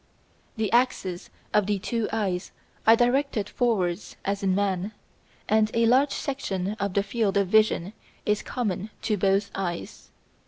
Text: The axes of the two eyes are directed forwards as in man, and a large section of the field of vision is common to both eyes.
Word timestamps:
The 0.55 0.71
axes 0.71 1.29
of 1.53 1.67
the 1.67 1.77
two 1.77 2.09
eyes 2.11 2.51
are 2.87 2.95
directed 2.95 3.47
forwards 3.47 4.15
as 4.25 4.41
in 4.41 4.55
man, 4.55 4.93
and 5.47 5.69
a 5.75 5.85
large 5.85 6.13
section 6.13 6.71
of 6.79 6.95
the 6.95 7.03
field 7.03 7.37
of 7.37 7.49
vision 7.49 7.93
is 8.25 8.41
common 8.41 8.89
to 9.03 9.15
both 9.15 9.51
eyes. 9.53 10.09